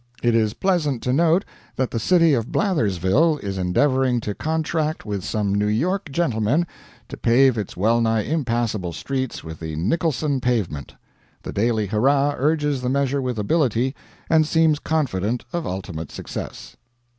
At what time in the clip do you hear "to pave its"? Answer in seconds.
7.07-7.77